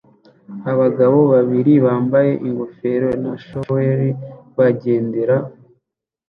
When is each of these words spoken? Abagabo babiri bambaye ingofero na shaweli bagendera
Abagabo 0.71 1.19
babiri 1.33 1.73
bambaye 1.85 2.31
ingofero 2.47 3.09
na 3.23 3.33
shaweli 3.45 4.09
bagendera 4.57 5.37